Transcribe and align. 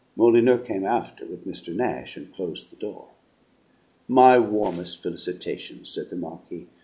Molyneux 0.15 0.57
came 0.63 0.83
after, 0.83 1.27
with 1.27 1.45
Mr. 1.45 1.75
Nash, 1.75 2.17
and 2.17 2.33
closed 2.33 2.71
the 2.71 2.75
door. 2.75 3.09
"My 4.07 4.39
warmest 4.39 5.03
felicitations," 5.03 5.91
said 5.91 6.09
the 6.09 6.15
Marquis. 6.15 6.65